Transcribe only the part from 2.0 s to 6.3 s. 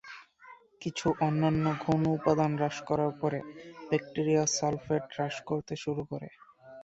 উপাদান হ্রাস করার পরে, ব্যাকটিরিয়া সালফেট হ্রাস করতে শুরু করে।